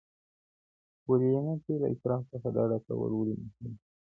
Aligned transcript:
په 1.03 1.07
وليمه 1.11 1.53
کي 1.63 1.73
له 1.81 1.87
اسراف 1.93 2.23
څخه 2.31 2.47
ډډه 2.55 2.77
کول 2.85 3.11
ولي 3.15 3.33
مهم 3.41 3.51
دي؟ 3.63 3.71